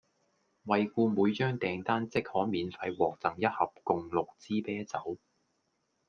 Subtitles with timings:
[0.65, 5.19] 惠顧每張訂單即可免費獲贈一盒共六支啤酒